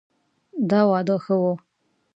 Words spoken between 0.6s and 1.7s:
دا واده ښه ؤ